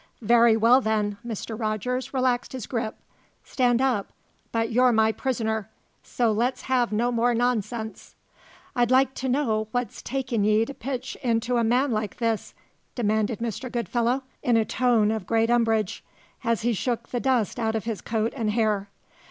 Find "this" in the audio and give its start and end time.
12.17-12.55